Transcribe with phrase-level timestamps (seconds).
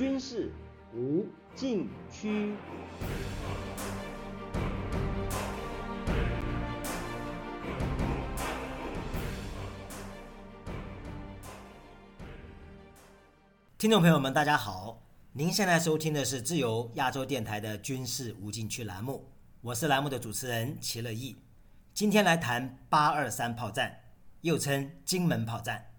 [0.00, 0.50] 军事
[0.94, 2.54] 无禁区。
[13.76, 15.02] 听众朋友们，大家好，
[15.34, 19.28] 您现在收听的是自由亚洲电台的军事无禁区栏目，
[19.60, 21.36] 我是栏目的主持人齐乐意。
[21.92, 24.00] 今天来谈八二三炮战，
[24.40, 25.92] 又称金门炮战。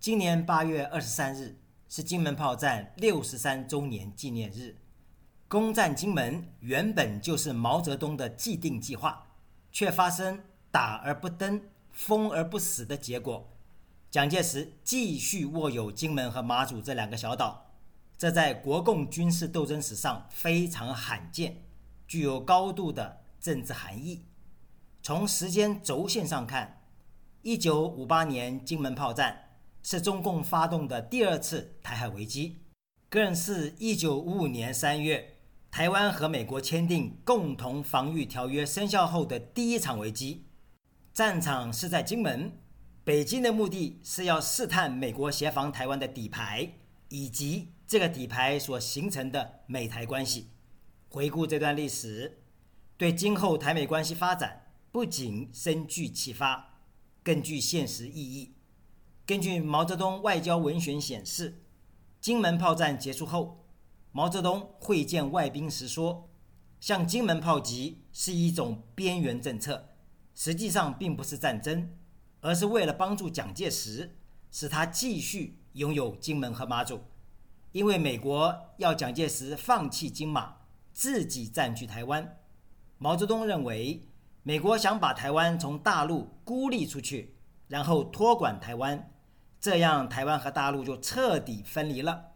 [0.00, 1.54] 今年八月二十三日。
[1.88, 4.76] 是金门炮战六十三周年纪念日，
[5.46, 9.28] 攻占金门原本就是毛泽东的既定计划，
[9.70, 13.48] 却发生打而不登、封而不死的结果。
[14.10, 17.70] 蒋介石继续握有金门和马祖这两个小岛，
[18.18, 21.62] 这在国共军事斗争史上非常罕见，
[22.08, 24.24] 具有高度的政治含义。
[25.02, 26.82] 从时间轴线上看，
[27.42, 29.45] 一九五八年金门炮战。
[29.88, 32.56] 是中共发动的第二次台海危机，
[33.08, 35.36] 更是一九五五年三月
[35.70, 40.46] 台湾和美国签订共同防御条约生效后的第一场危机。
[41.14, 42.58] 战场是在金门，
[43.04, 46.68] 北京的目的是要试探美国协防台湾的底牌，
[47.10, 50.48] 以及这个底牌所形成的美台关系。
[51.08, 52.42] 回顾这段历史，
[52.96, 56.80] 对今后台美关系发展不仅深具启发，
[57.22, 58.55] 更具现实意义。
[59.26, 61.60] 根据毛泽东外交文选显示，
[62.20, 63.66] 金门炮战结束后，
[64.12, 66.30] 毛泽东会见外宾时说
[66.78, 69.88] ：“向金门炮击是一种边缘政策，
[70.32, 71.90] 实际上并不是战争，
[72.40, 74.16] 而是为了帮助蒋介石，
[74.52, 77.00] 使他继续拥有金门和马祖。
[77.72, 80.58] 因为美国要蒋介石放弃金马，
[80.92, 82.38] 自己占据台湾。
[82.98, 84.08] 毛泽东认为，
[84.44, 87.34] 美国想把台湾从大陆孤立出去，
[87.66, 89.10] 然后托管台湾。”
[89.66, 92.34] 这样，台湾和大陆就彻底分离了。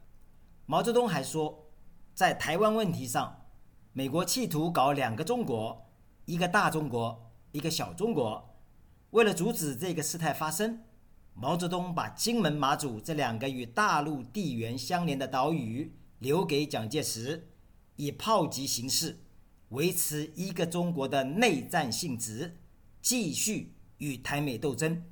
[0.67, 1.71] 毛泽东还说，
[2.13, 3.47] 在台湾问题上，
[3.93, 5.89] 美国企图搞两个中国，
[6.25, 8.59] 一个大中国，一个小中国。
[9.11, 10.81] 为了阻止这个事态发生，
[11.33, 17.49] 毛泽东把金门、马祖这两个与大陆地缘相连的岛屿留给蒋介石，
[17.95, 19.21] 以炮击形式
[19.69, 22.57] 维持一个中国的内战性质，
[23.01, 25.05] 继续与台美斗争。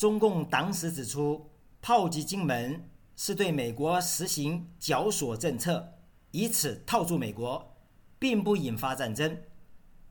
[0.00, 1.50] 中共党史指出，
[1.82, 5.92] 炮击金门是对美国实行绞索政策，
[6.30, 7.76] 以此套住美国，
[8.18, 9.42] 并不引发战争。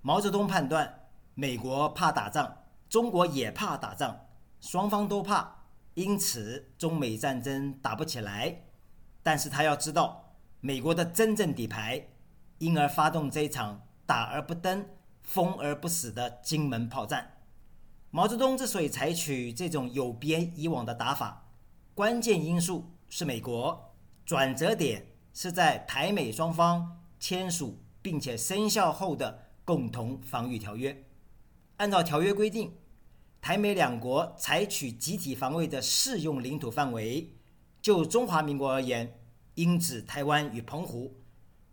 [0.02, 4.28] 毛泽东判断，美国怕打仗，中国也怕打仗，
[4.62, 5.64] 双方都怕，
[5.96, 8.68] 因此中美战争打不起来。
[9.24, 12.10] 但是他要知道美国的真正底牌，
[12.60, 14.88] 因而发动这一场打而不登、
[15.24, 17.39] 封而不死的金门炮战。
[18.12, 21.52] 毛泽东之所以采取这种有别以往的打法，
[21.94, 23.94] 关键因素是美国，
[24.25, 31.03] 转折点是在台美双方签署并且生效后的共同防御条约。
[31.78, 32.74] 按照条约规定，
[33.40, 37.31] 台美两国采取集体防卫的适用领土范围，
[37.80, 39.19] 就中华民国而言，
[39.53, 41.12] 应指台湾与澎湖；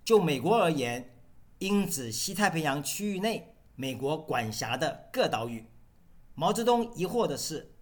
[0.05, 1.17] 就美国而言，
[1.61, 5.65] 应指西太平洋区域内美国管辖的各岛屿。
[6.39, 7.73] 毛泽东疑惑的是，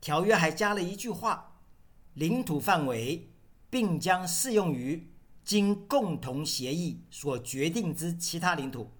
[0.00, 1.58] 条约还加了一句话
[2.14, 3.32] ：“领土范围
[3.68, 5.10] 并将适用于
[5.44, 8.92] 经共同协议所决定之其他领土。”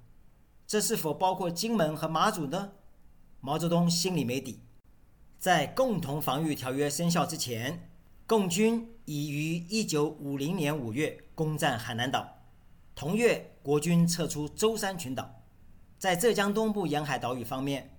[0.67, 2.73] 这是否包括金门和马祖呢？
[3.41, 4.65] 毛泽东心里没底。
[5.39, 7.89] 在共同防御条约生效之前，
[8.27, 12.27] 共军已于1950年5月攻占海南岛，
[12.97, 15.45] 同月国军撤出舟山群岛。
[15.97, 17.96] 在浙江东部沿海岛屿方面，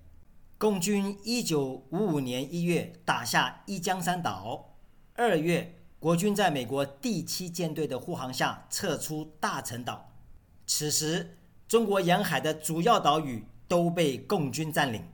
[0.58, 4.74] 共军一九五五年一月打下一江山岛，
[5.14, 10.10] 二月国军在美国第七舰队的护航下撤出大陈岛。
[10.66, 15.04] 此时，中国沿海的主要岛屿都被共军占领，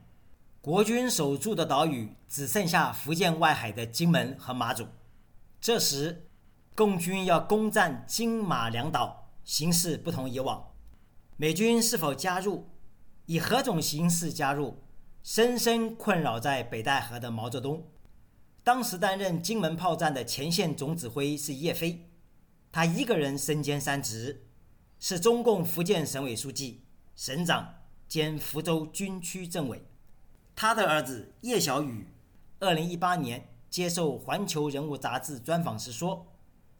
[0.61, 4.87] 国军守住的岛屿只剩下福建外海的金门和马祖。
[5.61, 6.25] 这时，
[6.73, 10.71] 共军要攻占金马两岛，形势不同以往。
[11.37, 12.67] 美军是否加入？
[13.27, 14.79] 以何种形式加入？
[15.25, 17.83] 深深困扰在北戴河的毛泽东，
[18.63, 22.07] 当时担任金门炮战的前线总指挥是叶飞，
[22.71, 24.45] 他一个人身兼三职，
[24.99, 26.83] 是中共福建省委书记、
[27.15, 27.73] 省长
[28.07, 29.83] 兼福州军区政委。
[30.55, 32.05] 他的儿子叶小雨，
[32.59, 36.27] 二零一八年接受《环球人物》杂志专访时说，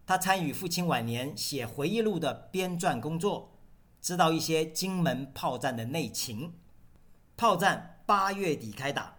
[0.06, 3.58] 他参与父亲晚年写回忆录的编撰工作，
[4.00, 6.54] 知道一些金门炮战的内情，
[7.36, 7.94] 炮战。
[8.06, 9.16] 八月底开打，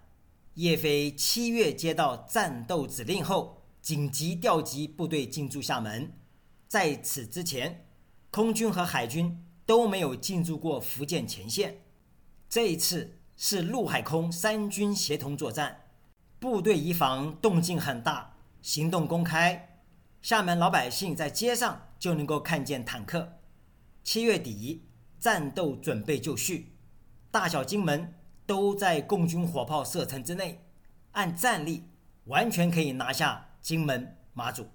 [0.54, 6.12] 叶飞七月接到战斗指令后，紧急调集部队进驻厦门。
[6.68, 7.84] 在此之前，
[8.30, 11.78] 空军和海军都没有进驻过福建前线。
[12.48, 15.80] 这一次是陆海空三军协同作战，
[16.38, 19.80] 部队移防动静很大，行动公开，
[20.22, 23.40] 厦门老百姓在街上就能够看见坦克。
[24.04, 24.84] 七月底，
[25.18, 26.76] 战斗准备就绪，
[27.32, 28.14] 大小金门
[28.46, 30.64] 都在共军火炮射程之内，
[31.12, 31.84] 按战力
[32.24, 34.66] 完全可以拿下金门、马祖。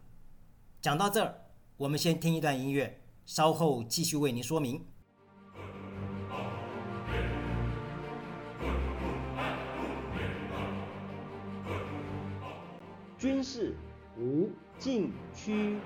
[0.82, 1.38] 讲到这儿。
[1.78, 4.86] 我们先听一段音乐，稍后继续为您说明。
[13.18, 13.76] 军事
[14.16, 14.48] 无
[14.78, 15.80] 禁区。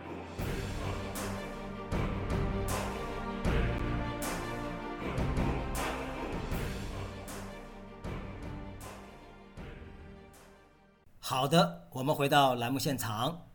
[11.28, 13.48] 好的，我们回到栏目现场。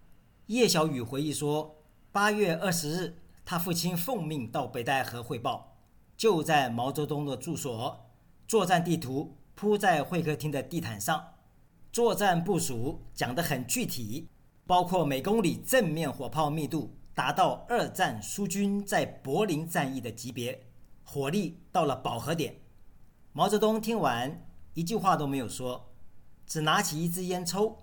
[0.47, 1.77] 叶小雨回忆说。
[2.11, 5.77] 八月二十日，他父亲奉命到北戴河汇报，
[6.17, 8.11] 就在毛泽东的住所。
[8.49, 11.25] 作战地图铺在会客厅的地毯上，
[11.93, 14.27] 作战部署讲得很具体，
[14.67, 20.67] 包括每公里正面火炮密度达到二战苏军在柏林战役的级别，
[21.05, 22.57] 火力到了饱和点。
[23.33, 24.45] 毛泽东听完，
[24.75, 25.90] 一句话都没有说，
[26.51, 27.79] 只拿起一支烟抽。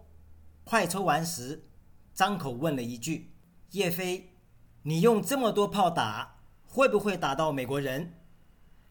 [0.65, 1.69] 快抽完时，
[2.13, 3.31] 张口问了一句。
[3.71, 4.33] 叶飞，
[4.81, 8.19] 你用这么多炮打，会不会打到美国人？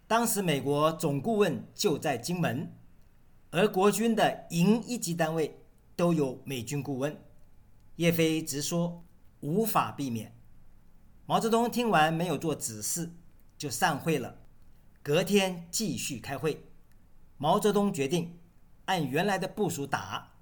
[0.06, 2.72] 当时美国总顾问就在金门，
[3.50, 5.60] 而国军的营一级单位
[5.94, 7.22] 都有美军顾问。
[7.96, 9.04] 叶飞直说
[9.40, 10.34] 无法避免。
[11.26, 13.10] 毛泽东听完没有做指示，
[13.58, 14.38] 就散会了。
[15.02, 16.64] 隔天继续开会，
[17.36, 18.38] 毛泽东决定
[18.86, 20.32] 按原来的部署打，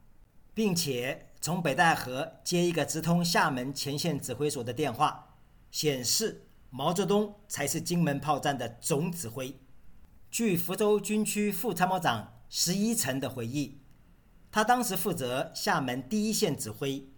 [0.55, 1.31] 并且。
[1.45, 5.37] 从北戴河接一个直通厦门前线指挥所的电话，
[5.71, 9.55] 显示毛泽东才是金门炮战的总指挥。
[10.31, 13.79] 据福州军区副参谋长石一成的回忆，
[14.51, 17.11] 他当时负责厦门第一线指挥，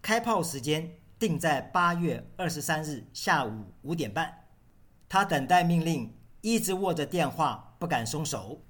[0.00, 4.46] 开炮时间定在八月二十三日下午五点半。
[5.10, 8.62] 他等待命令，一直握着电话不敢松手，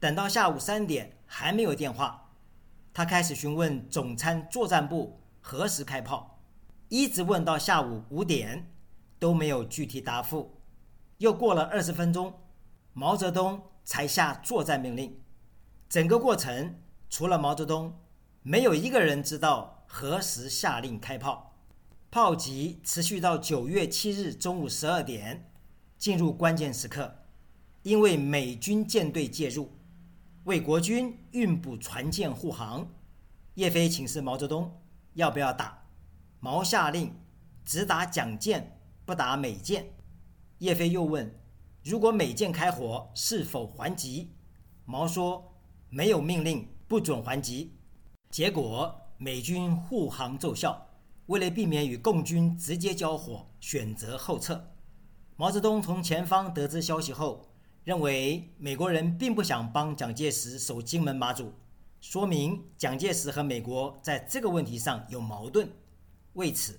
[0.00, 2.32] 等到下午三点还没有电话。
[2.92, 6.40] 他开始询问总参作战部何时开炮，
[6.88, 8.72] 一直问到下午五点，
[9.18, 10.58] 都没有具体答复。
[11.18, 12.32] 又过了二十分钟，
[12.94, 15.20] 毛泽东才下作战命令。
[15.88, 16.80] 整个过程
[17.10, 18.00] 除了毛泽东，
[18.42, 21.54] 没有一个人知道何时下令开炮。
[22.10, 25.52] 炮击持续到九月七日中午十二点，
[25.98, 27.18] 进入关键时刻，
[27.82, 29.70] 因为美军舰队介入。
[30.44, 32.88] 为国军运补船舰护航，
[33.54, 34.80] 叶飞请示毛泽东
[35.12, 35.86] 要不要打。
[36.40, 37.14] 毛下令
[37.62, 39.92] 只打蒋舰，不打美舰。
[40.58, 41.38] 叶飞又问，
[41.84, 44.32] 如果美舰开火，是否还击？
[44.86, 45.60] 毛说
[45.90, 47.76] 没有命令，不准还击。
[48.30, 50.88] 结果美军护航奏效，
[51.26, 54.72] 为了避免与共军直接交火，选择后撤。
[55.36, 57.49] 毛泽东从前方得知消息后。
[57.84, 61.54] 认为美国人并不想帮蒋介石守金门马祖，
[62.00, 65.68] 说明蒋介石和美国在这个问题上有矛盾。
[66.34, 66.78] 为此，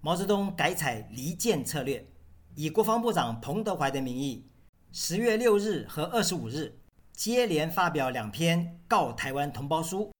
[0.00, 2.06] 毛泽东改采离间策略，
[2.54, 4.46] 以国防部长彭德怀的名义，
[4.92, 6.78] 十月六日和二十五日
[7.12, 10.12] 接连发表两篇告台湾同胞书，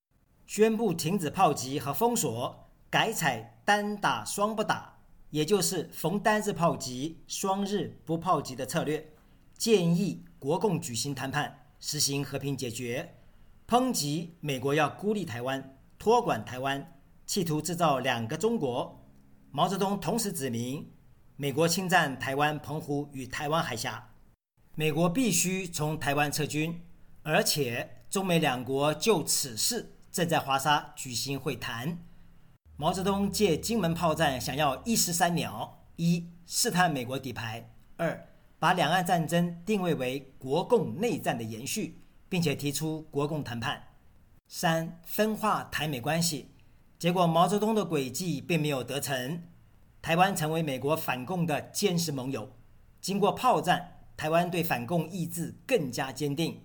[0.45, 4.99] 宣布停止炮击和封锁，改采单打双不打，
[5.31, 9.13] 也就是逢单日炮击、双日不炮击的策略。
[9.57, 13.15] 建议国共举行谈判，实行和平解决，
[13.67, 19.03] 抨击美国要孤立台湾、托管台湾，企图制造两个中国。
[19.51, 20.91] 毛泽东同时指明，
[21.37, 24.11] 美国侵占台湾、澎湖与台湾海峡，
[24.75, 26.83] 美国必须从台湾撤军，
[27.23, 31.99] 而且中美两国就此事正在华沙举行会谈。
[32.77, 38.29] 毛泽东借金门炮战想要一石三鸟：一试探美国底牌；二。
[38.59, 43.79] 把两岸战争定位为国共内战的延续，并且提出国共谈判；
[44.49, 46.49] 三分化台美关系，
[46.99, 49.43] 结果毛泽东的诡计并没有得逞，
[50.01, 52.51] 台湾成为美国反共的坚实盟友。
[53.01, 56.63] 经过炮战，台湾对反共意志更加坚定。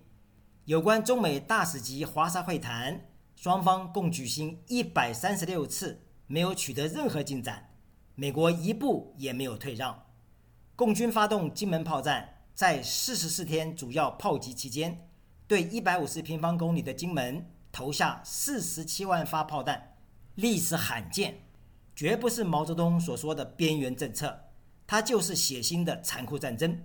[0.64, 7.70] 有关中美大使级华沙会谈，双方共举行一百三十六次，没有取得任何进展，
[8.14, 10.02] 美国一步也没有退让。
[10.74, 15.06] 共军发动金门炮战，在四十四天主要炮击期间，
[15.46, 19.96] 对一百五十平方公里的金门投下四十七万发炮弹，
[20.34, 21.40] 历史罕见。
[21.94, 24.44] 绝不是毛泽东所说的边缘政策，
[24.86, 26.82] 它就是血腥的残酷战争。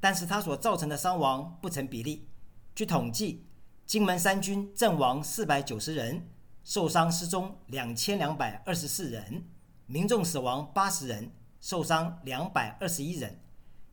[0.00, 2.26] 但是它所造成的伤亡不成比例。
[2.74, 3.46] 据统计，
[3.86, 6.26] 金门三军阵亡四百九十人，
[6.64, 9.44] 受伤失踪两千两百二十四人，
[9.86, 11.30] 民众死亡八十人，
[11.60, 13.38] 受伤两百二十一人。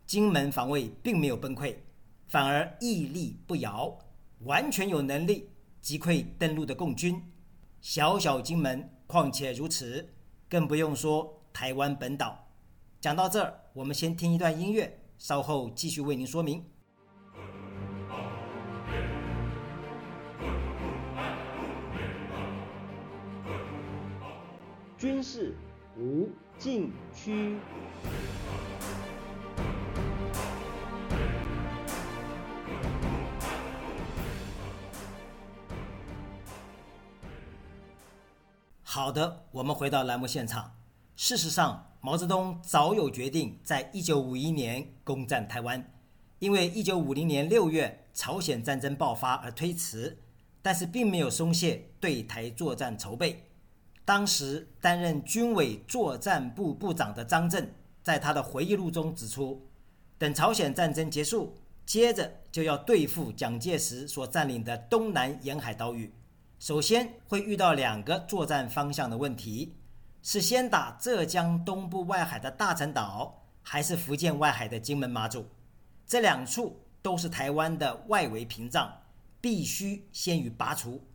[0.06, 1.76] 金门防卫并没有崩溃，
[2.28, 3.98] 反而屹立不摇，
[4.46, 5.50] 完全有能力
[5.82, 7.22] 击溃登陆的共军。
[7.82, 10.14] 小小金门况且如此，
[10.50, 12.48] 更不用说台湾本岛。
[13.00, 15.00] 讲到这儿，我们先听一段音乐。
[15.18, 16.64] 稍后继续为您说明。
[24.98, 25.56] 军事
[26.00, 27.58] 无禁区。
[38.84, 40.76] 好的，我们回到栏目现场。
[41.16, 45.92] 事实上，毛泽东早有决定，在一九五一年攻占台湾，
[46.38, 50.20] 因为一九五零年六月朝鲜战争爆发而推迟，
[50.62, 53.44] 但是并没有松懈对台作战筹备。
[54.08, 57.70] 当时担任军委作战部部长的张震，
[58.02, 59.62] 在他的回忆录中指出，
[60.18, 61.54] 等朝鲜战争结束，
[61.86, 66.10] 接着就要对付蒋介石所占领的东南沿海岛屿，
[66.58, 69.76] 首先会遇到两个作战方向的问题。
[70.24, 75.46] 是先打浙江东部外海的大陈岛，还是福建外海的金门马祖？
[76.06, 78.90] 这两处都是台湾的外围屏障，
[79.42, 81.06] 必须先予拔除。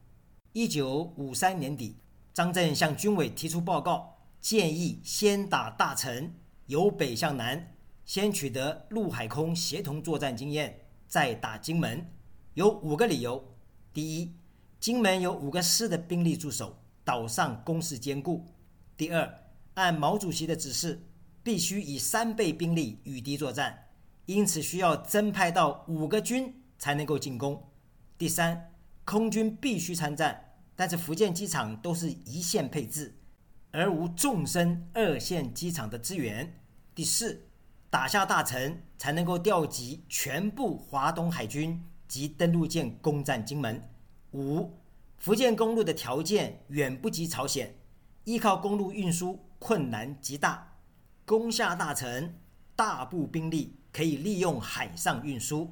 [0.52, 1.96] 一九五三年底，
[2.34, 6.34] 张震向军委提出报告，建议先打大陈，
[6.66, 7.74] 由北向南，
[8.06, 12.10] 先取得陆海空协同作战经验，再打金门。
[12.54, 13.42] 有五个理由：
[13.92, 14.34] 第一，
[14.80, 18.46] 金门有五个师的兵力驻守，岛上工事坚固。
[18.96, 19.42] 第二，
[19.74, 21.02] 按毛主席的指示，
[21.42, 23.88] 必须以三倍兵力与敌作战，
[24.24, 27.62] 因此需要增派到五个军才能够进攻。
[28.16, 28.72] 第三，
[29.04, 33.14] 空军必须参战，但是福建机场都是一线配置，
[33.70, 36.60] 而无纵深二线机场的支援。
[36.94, 37.46] 第四，
[37.90, 43.82] 打下大城才能够调集全部华东海军及登陆舰攻占金门。
[44.32, 44.70] 五，
[45.18, 47.74] 福建公路的条件远不及朝鲜。
[48.24, 50.76] 依靠公路运输困难极大，
[51.24, 52.34] 攻下大城，
[52.76, 55.70] 大部兵力可以利用海上运输。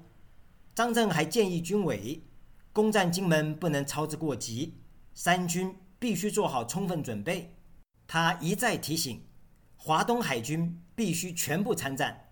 [0.75, 2.23] 张震还建议军委，
[2.73, 4.75] 攻占金门不能操之过急，
[5.15, 7.55] 三军必须做好充分准备。
[8.07, 9.23] 他一再提醒，
[9.77, 12.29] 华东海军必须全部参战，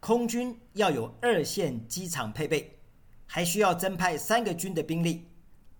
[0.00, 2.78] 空军要有二线机场配备，
[3.26, 5.26] 还需要增派三个军的兵力，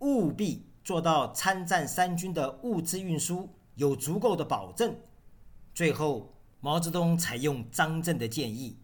[0.01, 3.49] 务必做到参战三军的物资运输。
[3.77, 4.97] 有足够的保证。
[5.75, 8.79] 最后，毛泽东采用张震的建议。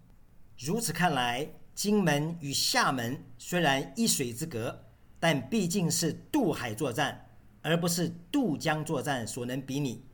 [0.59, 4.85] 如此看来，金门与厦门虽然一水之隔，
[5.19, 7.27] 但毕竟是渡海作战，
[7.63, 10.05] 而不是渡江作战所能比拟。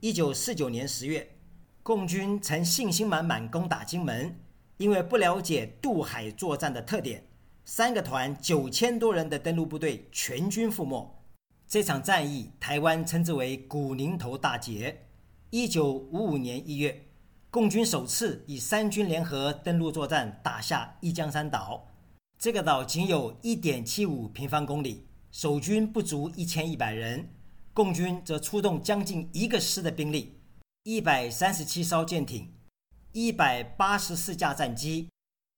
[0.00, 1.36] 一九四九年十月，
[1.82, 4.38] 共军曾信心满满攻打金门，
[4.78, 7.24] 因为不了解渡海作战的特点，
[7.64, 11.14] 三个团九千多人的登陆部队全军覆没。
[11.68, 15.04] 这场战役，台湾称之为“古宁头大捷”。
[15.50, 17.06] 一九五五年一月，
[17.50, 21.88] 共军首次以三军联合登陆作战，打下一江山岛。
[22.38, 27.28] 这个岛仅有一点七五平方公里，守军不足一千一百人，
[27.74, 30.40] 共军则出动将近一个师的兵力，
[30.84, 32.54] 一百三十七艘舰艇，
[33.12, 35.10] 一百八十四架战机，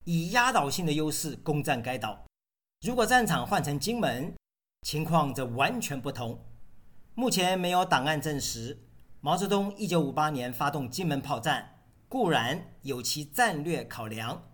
[0.04, 2.24] 以压倒性的优势攻占该岛。
[2.84, 4.34] 如果战场换成金门，
[4.82, 6.44] 情况则完全不同。
[7.14, 8.84] 目前没有档案证实，
[9.20, 14.50] 毛泽东1958年发动金门炮战固然有其战略考量，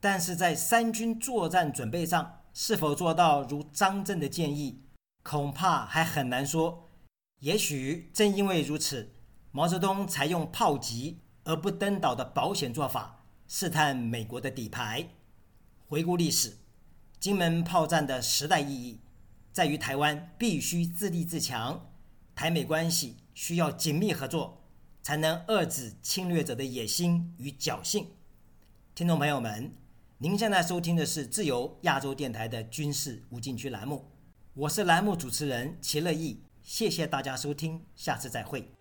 [0.00, 4.82] 但是在三军作战准备上是否做到如张震的建议，
[5.22, 6.88] 恐怕还很难说。
[7.40, 9.14] 也许正因为如此，
[9.50, 15.08] 毛泽东采用炮击而不登岛的保险做法，试探美国的底牌。
[15.86, 16.56] 回顾历史，
[17.18, 19.00] 金门炮战的时代意义。
[19.52, 21.90] 在于台湾必须自立自强，
[22.36, 24.62] 台美关系需要紧密合作，
[25.02, 28.06] 才能遏制侵略者的野心与侥幸。
[28.94, 29.74] 听众朋友们，
[30.22, 34.04] 您现在收听的是自由亚洲电台的军事无禁区栏目，
[34.52, 38.79] 我是栏目主持人齐乐意，谢谢大家收听，下次再会。